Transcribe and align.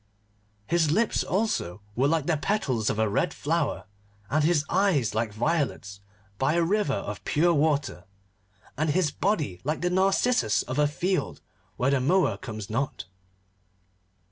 His 0.65 0.89
lips, 0.89 1.23
also, 1.23 1.79
were 1.95 2.07
like 2.07 2.25
the 2.25 2.35
petals 2.35 2.89
of 2.89 2.97
a 2.97 3.07
red 3.07 3.35
flower, 3.35 3.85
and 4.31 4.43
his 4.43 4.65
eyes 4.67 5.13
were 5.13 5.19
like 5.19 5.31
violets 5.31 5.99
by 6.39 6.55
a 6.55 6.63
river 6.63 6.95
of 6.95 7.23
pure 7.23 7.53
water, 7.53 8.05
and 8.75 8.89
his 8.89 9.11
body 9.11 9.61
like 9.63 9.81
the 9.81 9.91
narcissus 9.91 10.63
of 10.63 10.79
a 10.79 10.87
field 10.87 11.39
where 11.77 11.91
the 11.91 12.01
mower 12.01 12.37
comes 12.37 12.67
not. 12.67 13.05